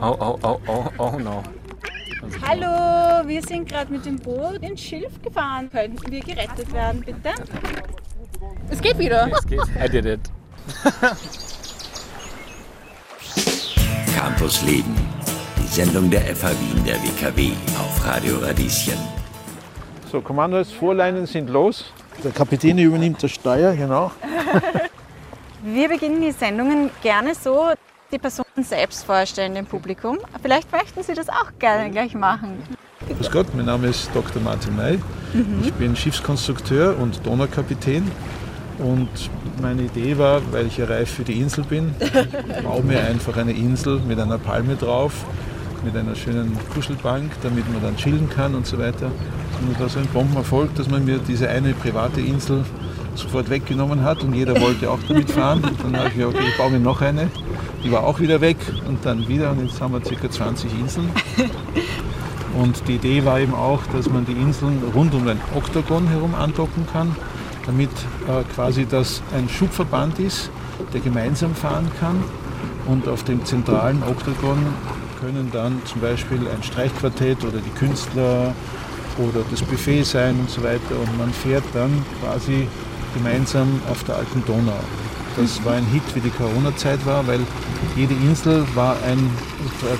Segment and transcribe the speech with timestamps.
[0.00, 1.42] Oh, oh, oh, oh, oh no.
[2.42, 5.70] Hallo, wir sind gerade mit dem Boot ins Schilf gefahren.
[5.70, 7.34] Könnten wir gerettet werden, bitte?
[8.68, 9.30] Es geht wieder.
[9.32, 9.60] Es geht.
[9.80, 10.20] I did it.
[14.16, 14.96] Campus Leben.
[15.56, 18.98] Die Sendung der FH Wien der WKW auf Radio Radieschen.
[20.10, 21.92] So, Kommandos, Vorleinen sind los.
[22.24, 24.10] Der Kapitän übernimmt das Steuer, genau.
[25.62, 27.72] Wir beginnen die Sendungen gerne so,
[28.12, 30.18] die Person selbst vorstellen dem Publikum.
[30.42, 32.62] Vielleicht möchten Sie das auch gerne gleich machen.
[33.16, 34.42] Grüß Gott, mein Name ist Dr.
[34.42, 34.98] Martin May.
[35.62, 38.10] Ich bin Schiffskonstrukteur und Donaukapitän.
[38.78, 39.08] Und
[39.60, 43.36] meine Idee war, weil ich ja reif für die Insel bin, ich baue mir einfach
[43.36, 45.12] eine Insel mit einer Palme drauf,
[45.84, 49.06] mit einer schönen Kuschelbank, damit man dann chillen kann und so weiter.
[49.60, 52.64] Und das war so ein Bombenerfolg, dass man mir diese eine private Insel
[53.14, 55.62] sofort weggenommen hat und jeder wollte auch damit fahren.
[55.62, 57.28] Und dann habe ich mir, okay, ich baue mir noch eine.
[57.82, 60.30] Die war auch wieder weg und dann wieder und jetzt haben wir ca.
[60.30, 61.10] 20 Inseln.
[62.56, 66.34] Und die Idee war eben auch, dass man die Inseln rund um ein Oktagon herum
[66.34, 67.14] andocken kann,
[67.64, 67.90] damit
[68.26, 70.50] äh, quasi das ein Schubverband ist,
[70.92, 72.22] der gemeinsam fahren kann.
[72.86, 74.58] Und auf dem zentralen Oktagon
[75.20, 78.52] können dann zum Beispiel ein Streichquartett oder die Künstler
[79.18, 80.98] oder das Buffet sein und so weiter.
[80.98, 82.66] Und man fährt dann quasi
[83.14, 84.80] gemeinsam auf der alten Donau.
[85.36, 87.40] Das war ein Hit, wie die Corona-Zeit war, weil
[87.96, 89.30] jede Insel war ein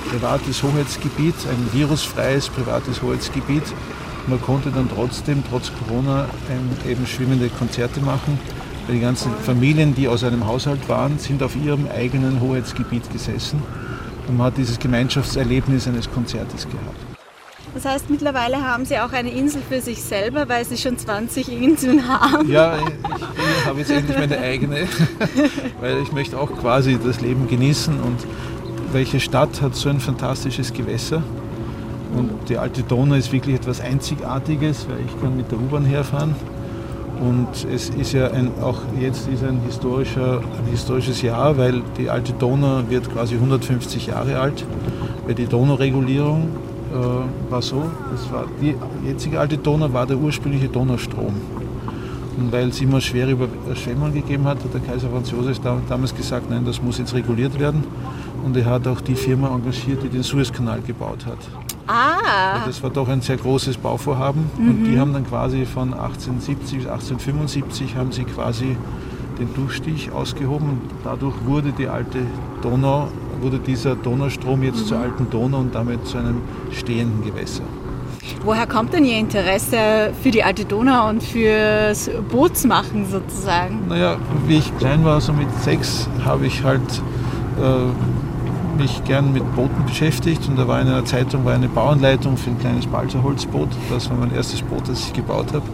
[0.09, 3.63] privates Hoheitsgebiet, ein virusfreies privates Hoheitsgebiet.
[4.27, 6.25] Man konnte dann trotzdem, trotz Corona,
[6.87, 8.37] eben schwimmende Konzerte machen.
[8.85, 13.61] Weil die ganzen Familien, die aus einem Haushalt waren, sind auf ihrem eigenen Hoheitsgebiet gesessen.
[14.27, 17.10] Und man hat dieses Gemeinschaftserlebnis eines Konzertes gehabt.
[17.73, 21.49] Das heißt, mittlerweile haben Sie auch eine Insel für sich selber, weil Sie schon 20
[21.49, 22.49] Inseln haben.
[22.49, 24.87] Ja, ich, ich habe jetzt endlich meine eigene,
[25.79, 28.17] weil ich möchte auch quasi das Leben genießen und
[28.91, 31.23] welche Stadt hat so ein fantastisches Gewässer?
[32.15, 36.35] Und die alte Donau ist wirklich etwas Einzigartiges, weil ich kann mit der U-Bahn herfahren.
[37.21, 42.09] Und es ist ja ein, auch jetzt ist ein, historischer, ein historisches Jahr, weil die
[42.09, 44.65] alte Donau wird quasi 150 Jahre alt.
[45.25, 46.49] Weil die Donauregulierung
[46.91, 48.75] äh, war so, das war die
[49.05, 51.33] jetzige alte Donau war der ursprüngliche Donaustrom.
[52.37, 56.49] Und weil es immer schwere Überschwemmungen gegeben hat, hat der Kaiser Franz Josef damals gesagt,
[56.49, 57.83] nein, das muss jetzt reguliert werden.
[58.43, 61.37] Und er hat auch die Firma engagiert, die den Suezkanal gebaut hat.
[61.87, 62.65] Ah.
[62.65, 64.49] Das war doch ein sehr großes Bauvorhaben.
[64.57, 64.69] Mhm.
[64.69, 68.77] Und die haben dann quasi von 1870 bis 1875 haben sie quasi
[69.37, 70.69] den Durchstich ausgehoben.
[70.69, 72.19] Und dadurch wurde die alte
[72.61, 73.09] Donau,
[73.41, 74.85] wurde dieser Donaustrom jetzt mhm.
[74.85, 76.41] zur alten Donau und damit zu einem
[76.71, 77.63] stehenden Gewässer.
[78.43, 83.87] Woher kommt denn Ihr Interesse für die alte Donau und fürs Bootsmachen sozusagen?
[83.87, 86.81] Naja, wie ich klein war, so mit sechs, habe ich halt
[87.59, 92.37] äh, mich gern mit Booten beschäftigt und da war in einer Zeitung war eine Bauanleitung
[92.37, 93.69] für ein kleines Balserholzboot.
[93.89, 95.65] Das war mein erstes Boot, das ich gebaut habe.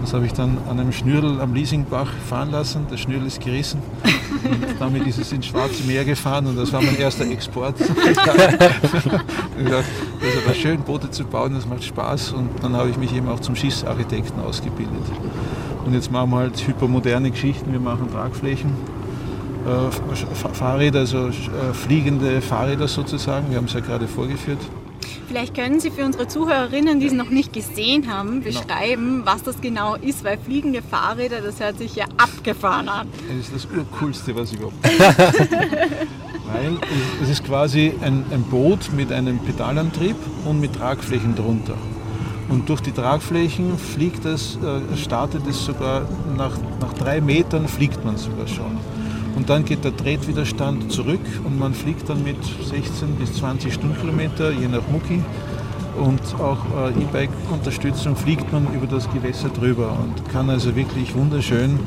[0.00, 2.86] Das habe ich dann an einem Schnürl am Leasingbach fahren lassen.
[2.90, 3.82] Der Schnürl ist gerissen.
[4.44, 7.74] Und damit ist es ins Schwarze Meer gefahren und das war mein erster Export.
[7.80, 8.58] ich dachte,
[9.60, 12.32] das ist aber schön, Boote zu bauen, das macht Spaß.
[12.32, 15.02] Und dann habe ich mich eben auch zum Schiffsarchitekten ausgebildet.
[15.84, 17.72] Und jetzt machen wir halt hypermoderne Geschichten.
[17.72, 18.70] Wir machen Tragflächen,
[19.66, 21.32] äh, Fahrräder, also äh,
[21.72, 23.50] fliegende Fahrräder sozusagen.
[23.50, 24.60] Wir haben es ja gerade vorgeführt.
[25.28, 29.60] Vielleicht können Sie für unsere Zuhörerinnen, die es noch nicht gesehen haben, beschreiben, was das
[29.60, 33.08] genau ist, weil fliegende Fahrräder, das hört sich ja abgefahren an.
[33.28, 34.76] Das ist das Urcoolste, was ich überhaupt
[36.52, 36.76] Weil
[37.22, 41.76] es ist quasi ein, ein Boot mit einem Pedalantrieb und mit Tragflächen drunter.
[42.48, 48.04] Und durch die Tragflächen fliegt es, äh, startet es sogar nach, nach drei Metern fliegt
[48.04, 48.78] man sogar schon.
[49.40, 54.50] Und dann geht der Tretwiderstand zurück und man fliegt dann mit 16 bis 20 Stundenkilometer,
[54.50, 55.22] je nach Mucki.
[55.98, 61.80] Und auch äh, E-Bike-Unterstützung fliegt man über das Gewässer drüber und kann also wirklich wunderschön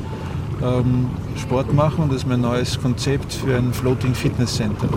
[0.64, 2.02] ähm, Sport machen.
[2.02, 4.88] Und das ist mein neues Konzept für ein Floating Fitness Center.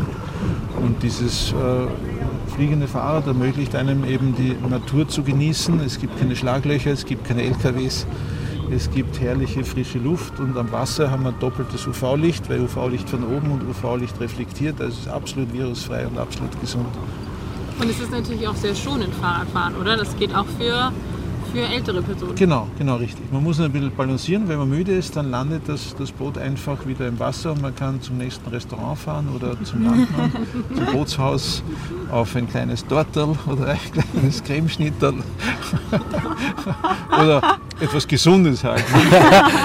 [0.83, 5.79] Und dieses äh, fliegende Fahrrad ermöglicht einem eben die Natur zu genießen.
[5.81, 8.07] Es gibt keine Schlaglöcher, es gibt keine LKWs.
[8.69, 13.23] Es gibt herrliche frische Luft und am Wasser haben wir doppeltes UV-Licht, weil UV-Licht von
[13.23, 14.81] oben und UV-Licht reflektiert.
[14.81, 16.85] Also es ist absolut virusfrei und absolut gesund.
[17.79, 19.95] Und es ist natürlich auch sehr schonend Fahrradfahren, oder?
[19.95, 20.91] Das geht auch für
[21.51, 22.35] für ältere Personen.
[22.35, 23.31] Genau, genau richtig.
[23.31, 24.47] Man muss ein bisschen balancieren.
[24.47, 27.75] Wenn man müde ist, dann landet das, das Boot einfach wieder im Wasser und man
[27.75, 30.31] kann zum nächsten Restaurant fahren oder zum Landmann,
[30.75, 31.63] zum Bootshaus
[32.11, 35.13] auf ein kleines Tortel oder ein kleines Cremeschnittel
[37.11, 38.83] oder etwas Gesundes halt.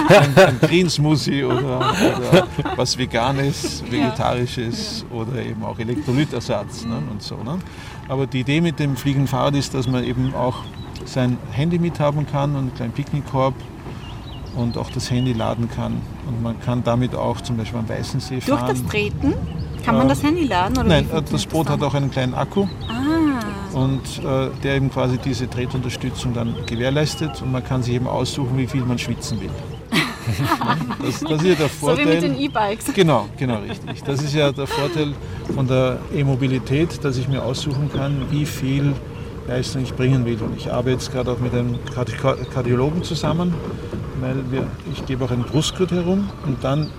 [0.08, 7.23] Ein, ein Green Smoothie oder, oder was Veganes, Vegetarisches oder eben auch Elektrolytersatz ne, und
[7.23, 7.37] so.
[7.37, 7.58] Ne?
[8.08, 10.64] Aber die Idee mit dem fliegenden Fahrrad ist, dass man eben auch
[11.05, 13.55] sein Handy mithaben kann und einen kleinen Picknickkorb
[14.57, 15.95] und auch das Handy laden kann.
[16.27, 18.69] Und man kann damit auch zum Beispiel am Weißensee Durch fahren.
[18.69, 19.35] das Treten
[19.85, 20.77] kann man Äh, das Handy laden?
[20.79, 21.75] Oder Nein, äh, das Boot dann?
[21.75, 27.41] hat auch einen kleinen Akku Ah, und äh, der eben quasi diese Tretunterstützung dann gewährleistet
[27.43, 29.51] und man kann sich eben aussuchen, wie viel man schwitzen will.
[31.03, 32.41] das, das ist ja der So wie mit den Vorteil.
[32.45, 32.95] E-Bikes.
[32.95, 34.03] Genau, genau richtig.
[34.05, 35.15] Das ist ja der Vorteil
[35.55, 38.93] von der E-Mobilität, dass ich mir aussuchen kann, wie viel
[39.49, 40.41] Leistung ich bringen will.
[40.41, 42.17] Und ich arbeite jetzt gerade auch mit einem Kardi-
[42.53, 43.55] Kardiologen zusammen,
[44.21, 46.91] weil wir, ich gebe auch einen Brustgurt herum und dann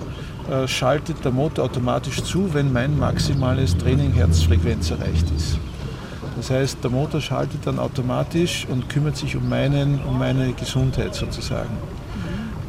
[0.49, 5.57] äh, schaltet der Motor automatisch zu, wenn mein maximales Training-Herzfrequenz erreicht ist.
[6.35, 11.15] Das heißt, der Motor schaltet dann automatisch und kümmert sich um, meinen, um meine Gesundheit
[11.15, 11.77] sozusagen.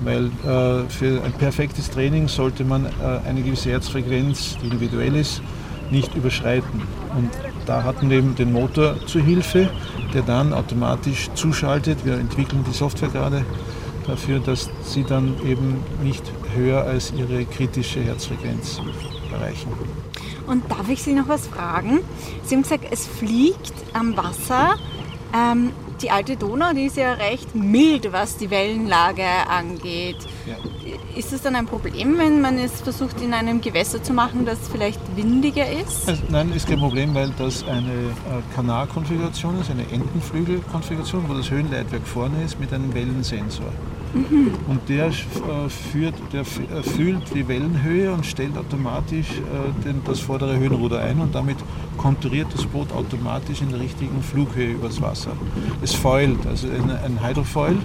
[0.04, 2.88] Weil äh, für ein perfektes Training sollte man äh,
[3.26, 5.40] eine gewisse Herzfrequenz, die individuell ist,
[5.90, 6.82] nicht überschreiten.
[7.16, 7.30] Und
[7.66, 9.70] da hatten wir eben den Motor zur Hilfe,
[10.12, 12.04] der dann automatisch zuschaltet.
[12.04, 13.44] Wir entwickeln die Software gerade
[14.06, 16.22] dafür, dass sie dann eben nicht
[16.54, 18.80] höher als ihre kritische Herzfrequenz
[19.32, 19.72] erreichen.
[20.46, 22.00] und darf ich Sie noch was fragen?
[22.44, 24.76] Sie haben gesagt, es fliegt am Wasser.
[25.34, 25.70] Ähm,
[26.02, 30.18] die alte Donau, die ist ja recht mild, was die Wellenlage angeht.
[30.46, 30.56] Ja.
[31.16, 34.58] Ist es dann ein Problem, wenn man es versucht, in einem Gewässer zu machen, das
[34.70, 36.08] vielleicht windiger ist?
[36.08, 41.50] Also, nein, ist kein Problem, weil das eine äh, Kanalkonfiguration ist, eine Entenflügelkonfiguration, wo das
[41.50, 43.72] Höhenleitwerk vorne ist mit einem Wellensensor.
[44.68, 49.26] Und der, äh, führt, der äh, fühlt die Wellenhöhe und stellt automatisch
[50.04, 51.56] das vordere Höhenruder ein und damit
[51.96, 55.32] konturiert das Boot automatisch in der richtigen Flughöhe übers Wasser.
[55.82, 57.76] Es foilt, also ein, ein Hydrofoil,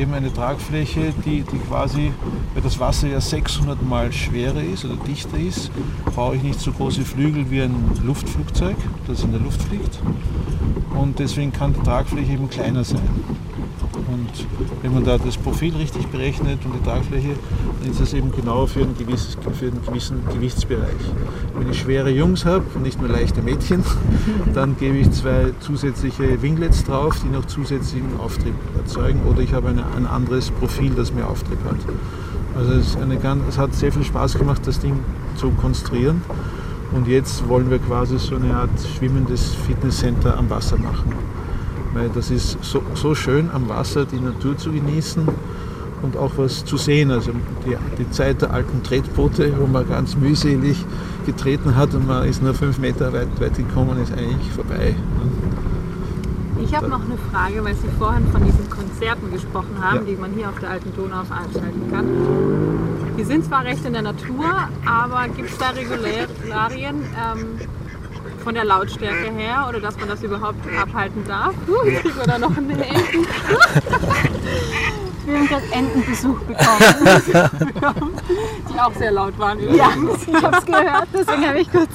[0.00, 2.12] eben eine Tragfläche, die, die quasi,
[2.54, 5.70] weil das Wasser ja 600 Mal schwerer ist oder dichter ist,
[6.06, 8.76] brauche ich nicht so große Flügel wie ein Luftflugzeug,
[9.06, 10.00] das in der Luft fliegt.
[10.98, 13.08] Und deswegen kann die Tragfläche eben kleiner sein.
[14.10, 14.46] Und
[14.82, 17.34] wenn man da das Profil richtig berechnet und die Tragfläche,
[17.80, 21.00] dann ist das eben genau für einen, gewisses, für einen gewissen Gewichtsbereich.
[21.56, 23.84] Wenn ich schwere Jungs habe und nicht nur leichte Mädchen,
[24.54, 29.20] dann gebe ich zwei zusätzliche Winglets drauf, die noch zusätzlichen Auftrieb erzeugen.
[29.28, 31.78] Oder ich habe eine, ein anderes Profil, das mehr Auftrieb hat.
[32.56, 33.18] Also es, eine,
[33.48, 34.98] es hat sehr viel Spaß gemacht, das Ding
[35.36, 36.22] zu konstruieren.
[36.92, 41.12] Und jetzt wollen wir quasi so eine Art schwimmendes Fitnesscenter am Wasser machen.
[41.92, 45.26] Weil das ist so, so schön am Wasser die Natur zu genießen
[46.02, 47.10] und auch was zu sehen.
[47.10, 47.32] Also
[47.66, 50.84] die, die Zeit der alten Tretboote, wo man ganz mühselig
[51.26, 54.94] getreten hat und man ist nur fünf Meter weit, weit gekommen, ist eigentlich vorbei.
[56.62, 60.02] Ich habe noch eine Frage, weil Sie vorhin von diesen Konzerten gesprochen haben, Ja.
[60.12, 62.06] die man hier auf der Alten Donau veranstalten kann.
[63.18, 64.44] Die sind zwar recht in der Natur,
[64.86, 67.66] aber gibt es da Regularien ähm,
[68.40, 71.54] von der Lautstärke her oder dass man das überhaupt abhalten darf?
[71.68, 73.26] Uh, ich kriege da noch einen Enten.
[75.30, 78.12] Wir haben gerade Entenbesuch bekommen.
[78.72, 79.58] die auch sehr laut waren.
[79.74, 79.90] ja,
[80.26, 81.90] ich habe es gehört, deswegen habe ich kurz.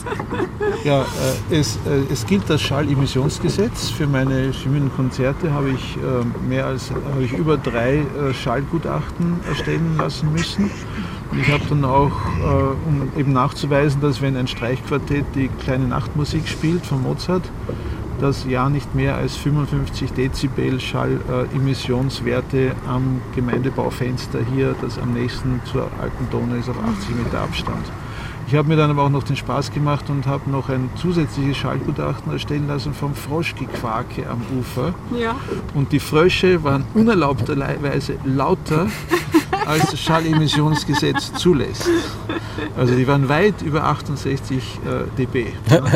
[0.83, 3.89] Ja, äh, es, äh, es gilt das Schallemissionsgesetz.
[3.89, 9.97] Für meine schwimmenden Konzerte habe ich, äh, mehr als, habe ich über drei Schallgutachten erstellen
[9.97, 10.71] lassen müssen.
[11.35, 15.85] Und ich habe dann auch, äh, um eben nachzuweisen, dass wenn ein Streichquartett die kleine
[15.85, 17.43] Nachtmusik spielt von Mozart,
[18.21, 25.89] dass ja nicht mehr als 55 Dezibel Schallemissionswerte am Gemeindebaufenster hier, das am nächsten zur
[26.01, 27.85] alten Donau ist, auf 80 Meter Abstand.
[28.47, 31.57] Ich habe mir dann aber auch noch den Spaß gemacht und habe noch ein zusätzliches
[31.57, 34.93] Schallgutachten erstellen lassen vom Froschgequake am Ufer.
[35.19, 35.35] Ja.
[35.73, 38.87] Und die Frösche waren unerlaubterweise lauter,
[39.65, 41.89] als das Schallemissionsgesetz zulässt.
[42.77, 45.47] Also die waren weit über 68 äh, dB.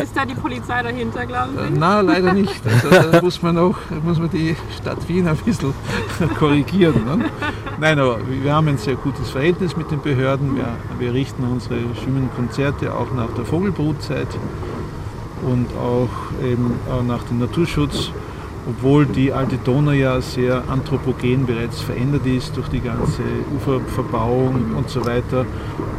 [0.02, 1.74] Ist da die Polizei dahinter, glauben Äh, Sie?
[1.78, 2.60] Na, leider nicht.
[2.66, 5.72] Also, da muss man auch muss man die Stadt Wien ein bisschen
[6.38, 7.04] korrigieren.
[7.04, 7.24] Ne?
[7.78, 10.56] Nein, aber wir haben ein sehr gutes Verhältnis mit den Behörden.
[10.56, 14.28] Wir, wir richten unsere schwimmenden Konzerte auch nach der Vogelbrutzeit
[15.42, 18.10] und auch eben äh, nach dem Naturschutz,
[18.68, 23.22] obwohl die alte Donau ja sehr anthropogen bereits verändert ist durch die ganze
[23.56, 25.46] Uferverbauung und so weiter.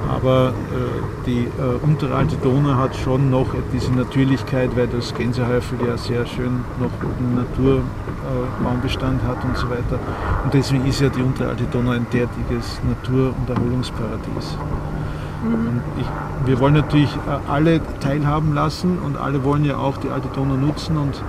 [0.09, 5.79] Aber äh, die äh, untere alte Donau hat schon noch diese Natürlichkeit, weil das Gänsehäufel
[5.87, 9.99] ja sehr schön noch in Natur äh, hat und so weiter.
[10.43, 14.57] Und deswegen ist ja die untere Alte Donau ein derartiges Natur- und Erholungsparadies.
[15.43, 16.05] Und ich,
[16.45, 20.55] wir wollen natürlich äh, alle teilhaben lassen und alle wollen ja auch die Alte Donau
[20.55, 21.23] nutzen und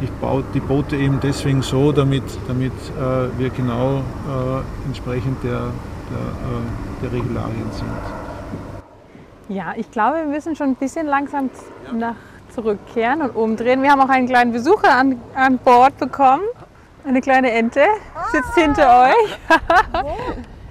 [0.00, 5.50] ich baue die Boote eben deswegen so, damit, damit äh, wir genau äh, entsprechend der,
[5.50, 7.88] der, äh, der Regularien sind.
[9.48, 11.50] Ja, ich glaube, wir müssen schon ein bisschen langsam
[11.92, 12.16] nach
[12.54, 13.82] zurückkehren und umdrehen.
[13.82, 16.42] Wir haben auch einen kleinen Besucher an, an Bord bekommen.
[17.06, 17.84] Eine kleine Ente
[18.32, 19.38] sitzt hinter euch.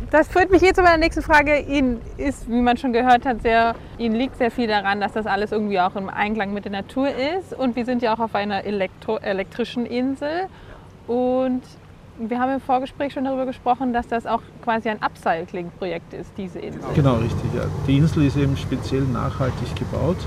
[0.09, 1.59] Das führt mich jetzt zu meiner nächsten Frage.
[1.59, 5.25] Ihnen ist, wie man schon gehört hat, sehr, Ihnen liegt sehr viel daran, dass das
[5.25, 7.53] alles irgendwie auch im Einklang mit der Natur ist.
[7.53, 10.47] Und wir sind ja auch auf einer Elektro elektrischen Insel.
[11.07, 11.61] Und
[12.19, 16.59] wir haben im Vorgespräch schon darüber gesprochen, dass das auch quasi ein Upcycling-Projekt ist, diese
[16.59, 16.81] Insel.
[16.95, 17.53] Genau, richtig.
[17.53, 17.63] Ja.
[17.85, 20.17] Die Insel ist eben speziell nachhaltig gebaut.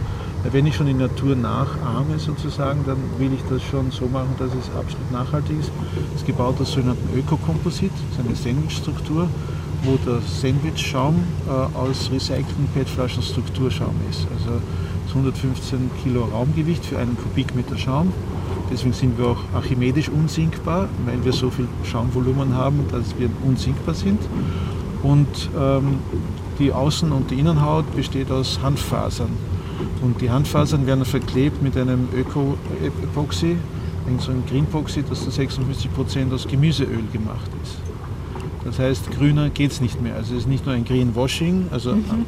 [0.44, 4.48] Wenn ich schon die Natur nachahme sozusagen, dann will ich das schon so machen, dass
[4.54, 5.70] es absolut nachhaltig ist.
[6.14, 9.28] Es ist gebaut aus sogenannten Ökokomposit, das ist eine Sandwich-Struktur,
[9.84, 11.16] wo der Sandwich-Schaum
[11.48, 14.26] äh, aus recycelten PET-Flaschen Strukturschaum ist.
[14.36, 18.12] Also das ist 115 Kilo Raumgewicht für einen Kubikmeter Schaum.
[18.70, 23.94] Deswegen sind wir auch archimedisch unsinkbar, weil wir so viel Schaumvolumen haben, dass wir unsinkbar
[23.94, 24.20] sind.
[25.02, 25.98] Und ähm,
[26.58, 29.30] die Außen- und die Innenhaut besteht aus Hanffasern.
[30.02, 33.56] Und die Handfasern werden verklebt mit einem Öko-Epoxy,
[34.18, 37.89] so ein Greenpoxy, das zu 56% aus Gemüseöl gemacht ist.
[38.64, 40.16] Das heißt, grüner geht es nicht mehr.
[40.16, 42.26] Also es ist nicht nur ein Greenwashing, also mhm.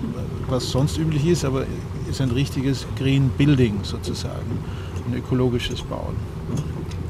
[0.48, 1.62] was sonst üblich ist, aber
[2.04, 4.58] es ist ein richtiges Green Building sozusagen,
[5.06, 6.16] ein ökologisches Bauen.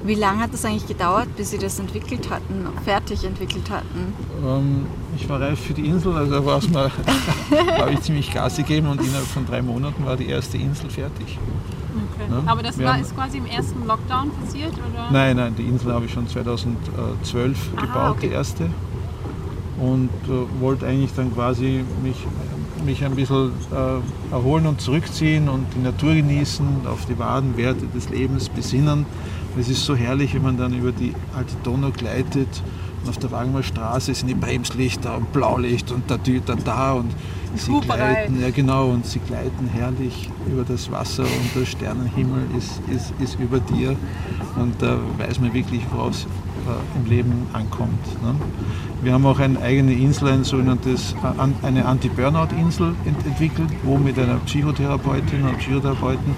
[0.04, 4.12] Wie lange hat es eigentlich gedauert, bis Sie das entwickelt hatten, fertig entwickelt hatten?
[4.44, 4.86] Ähm,
[5.16, 9.46] ich war reif für die Insel, also habe ich ziemlich Gas gegeben und innerhalb von
[9.46, 11.38] drei Monaten war die erste Insel fertig.
[12.14, 12.32] Okay.
[12.32, 12.42] Ja?
[12.50, 14.72] Aber das war, ist quasi im ersten Lockdown passiert?
[14.72, 15.10] Oder?
[15.12, 18.28] Nein, nein, die Insel habe ich schon 2012 Aha, gebaut, okay.
[18.28, 18.70] die erste.
[19.82, 22.16] Und äh, wollte eigentlich dann quasi mich,
[22.86, 27.86] mich ein bisschen äh, erholen und zurückziehen und die Natur genießen, auf die wahren Werte
[27.86, 29.06] des Lebens besinnen.
[29.58, 32.62] Es ist so herrlich, wenn man dann über die alte Donau gleitet
[33.02, 37.10] und auf der Wagener Straße sind die Bremslichter und Blaulicht und da, da, da und
[37.56, 42.80] sie gleiten, ja genau, und sie gleiten herrlich über das Wasser und der Sternenhimmel ist,
[42.94, 43.96] ist, ist über dir
[44.56, 46.26] und da weiß man wirklich, woraus
[46.66, 48.04] äh, im Leben ankommt.
[48.22, 48.34] Ne?
[49.02, 54.36] Wir haben auch eine eigene Insel, ein sogenanntes, äh, eine Anti-Burnout-Insel entwickelt, wo mit einer
[54.46, 56.36] Psychotherapeutin oder Psychotherapeuten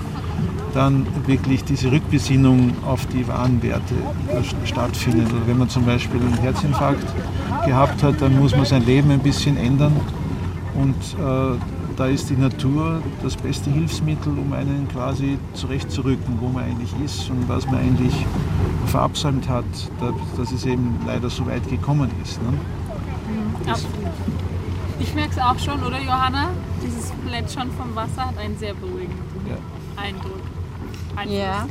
[0.74, 3.94] dann wirklich diese Rückbesinnung auf die wahren Werte
[4.64, 5.32] stattfindet.
[5.32, 7.06] Oder wenn man zum Beispiel einen Herzinfarkt
[7.64, 9.92] gehabt hat, dann muss man sein Leben ein bisschen ändern.
[10.74, 11.56] Und äh,
[11.96, 17.30] da ist die Natur das beste Hilfsmittel, um einen quasi zurechtzurücken, wo man eigentlich ist
[17.30, 18.26] und was man eigentlich
[18.86, 19.64] verabsäumt hat,
[20.36, 22.40] dass es eben leider so weit gekommen ist.
[22.42, 22.58] Ne?
[23.66, 23.74] Ja.
[24.98, 26.50] Ich merke es auch schon, oder Johanna?
[26.82, 29.16] Dieses Plätschern vom Wasser hat einen sehr beruhigenden
[29.48, 29.56] ja.
[30.02, 30.42] Eindruck.
[31.28, 31.66] Ja.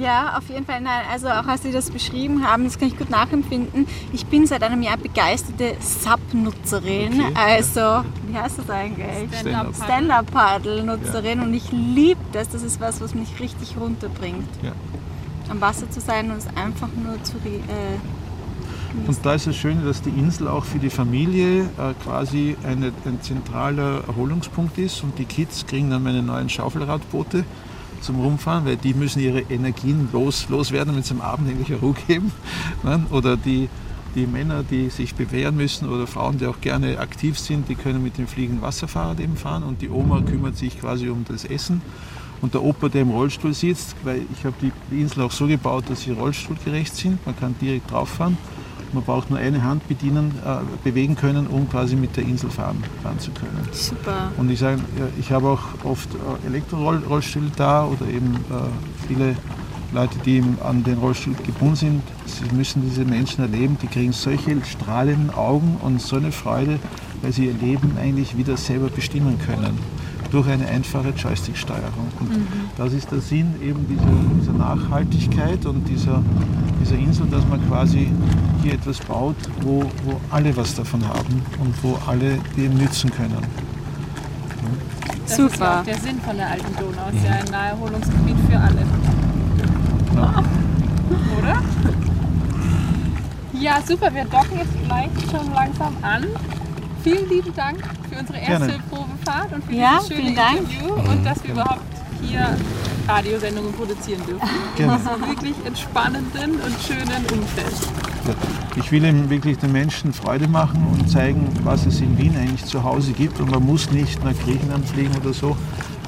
[0.00, 0.80] Ja, auf jeden Fall.
[0.80, 3.86] Nein, also auch als Sie das beschrieben haben, das kann ich gut nachempfinden.
[4.12, 7.20] Ich bin seit einem Jahr begeisterte SUP-Nutzerin.
[7.20, 7.32] Okay.
[7.34, 9.06] Also, wie heißt das eigentlich?
[9.84, 11.38] Stand-Up-Paddle-Nutzerin.
[11.38, 11.44] Ja.
[11.44, 12.48] Und ich liebe das.
[12.48, 14.48] Das ist was, was mich richtig runterbringt.
[14.62, 14.72] Ja.
[15.48, 17.36] Am Wasser zu sein und es einfach nur zu.
[17.36, 17.98] Äh,
[19.06, 22.92] und da ist das Schöne, dass die Insel auch für die Familie äh, quasi eine,
[23.04, 27.44] ein zentraler Erholungspunkt ist und die Kids kriegen dann meine neuen Schaufelradboote
[28.04, 31.94] zum Rumfahren, weil die müssen ihre Energien los, loswerden, damit sie am Abend endlich Ruhe
[32.06, 32.32] geben.
[32.82, 33.04] Ne?
[33.10, 33.68] Oder die,
[34.14, 38.02] die Männer, die sich bewähren müssen oder Frauen, die auch gerne aktiv sind, die können
[38.02, 41.82] mit dem fliegenden Wasserfahrrad eben fahren und die Oma kümmert sich quasi um das Essen.
[42.40, 45.84] Und der Opa, der im Rollstuhl sitzt, weil ich habe die Insel auch so gebaut,
[45.88, 48.36] dass sie rollstuhlgerecht sind, man kann direkt drauf fahren.
[48.94, 52.82] Man braucht nur eine Hand bedienen, äh, bewegen können, um quasi mit der Insel fahren,
[53.02, 53.68] fahren zu können.
[53.72, 54.30] Super.
[54.36, 54.80] Und ich sage,
[55.18, 59.36] ich habe auch oft äh, Elektrorollstühle da oder eben äh, viele
[59.92, 62.02] Leute, die an den Rollstuhl gebunden sind.
[62.26, 66.78] Sie müssen diese Menschen erleben, die kriegen solche strahlenden Augen und so eine Freude,
[67.22, 69.78] weil sie ihr Leben eigentlich wieder selber bestimmen können
[70.32, 72.08] durch eine einfache Joystick-Steuerung.
[72.18, 72.46] Und mhm.
[72.76, 76.22] das ist der Sinn eben dieser, dieser, Nachhaltigkeit und dieser,
[76.80, 78.08] dieser Insel, dass man quasi
[78.64, 83.46] hier etwas baut, wo, wo alle was davon haben und wo alle dem nützen können.
[85.26, 85.52] Das Super.
[85.52, 87.08] ist ja auch der Sinn von der alten Donau.
[87.10, 88.86] Es ist ja ein Naherholungsgebiet für alle.
[90.16, 90.42] Ja.
[91.38, 91.62] Oder?
[93.52, 94.12] Ja, super.
[94.14, 96.26] Wir docken jetzt vielleicht schon langsam an.
[97.02, 97.78] Vielen lieben Dank
[98.10, 98.82] für unsere erste Gerne.
[98.88, 101.80] Probefahrt und für ja, dieses schöne Interview und dass wir überhaupt
[102.22, 102.56] hier
[103.06, 104.48] Radiosendungen produzieren dürfen.
[104.76, 104.94] Gerne.
[104.94, 108.13] In so wirklich entspannenden und schönen Umfeld.
[108.26, 108.34] Ja.
[108.76, 112.64] Ich will eben wirklich den Menschen Freude machen und zeigen, was es in Wien eigentlich
[112.64, 113.40] zu Hause gibt.
[113.40, 115.56] Und man muss nicht nach Griechenland fliegen oder so,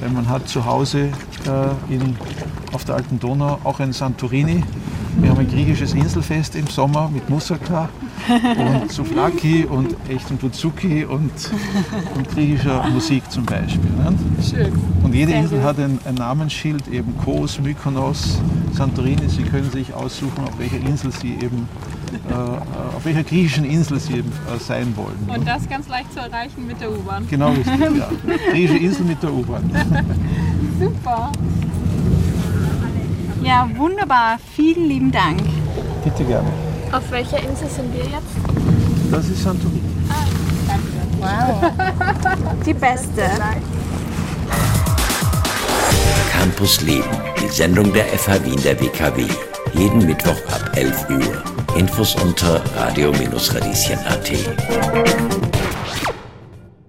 [0.01, 1.11] weil man hat zu Hause
[1.47, 2.17] äh, in,
[2.73, 4.63] auf der Alten Donau auch ein Santorini.
[5.19, 7.89] Wir haben ein griechisches Inselfest im Sommer mit Moussaka
[8.29, 11.33] und Souflaki und echtem Buzuki und,
[12.15, 13.91] und griechischer Musik zum Beispiel.
[13.93, 14.15] Ne?
[14.43, 14.73] Schön.
[15.03, 18.39] Und jede Insel hat ein, ein Namensschild, eben Kos, Mykonos,
[18.73, 19.29] Santorini.
[19.29, 21.67] Sie können sich aussuchen, auf welcher Insel Sie eben,
[22.95, 25.19] auf welcher griechischen Insel Sie eben äh, sein wollen.
[25.29, 27.27] Und das ganz leicht zu erreichen mit der U-Bahn.
[27.29, 28.09] Genau richtig, ja.
[28.51, 29.71] Griechische Insel mit der U-Bahn.
[30.81, 31.33] Super.
[33.43, 34.39] Ja, wunderbar.
[34.55, 35.41] Vielen lieben Dank.
[36.05, 36.49] Bitte gerne.
[36.93, 39.11] Auf welcher Insel sind wir jetzt?
[39.11, 39.83] Das ist Santorini.
[42.65, 43.23] Die beste.
[46.33, 47.05] Campus Leben,
[47.43, 49.27] die Sendung der FH Wien der WKW.
[49.75, 51.56] Jeden Mittwoch ab 11 Uhr.
[51.77, 55.66] Infos unter radio-radieschen.at.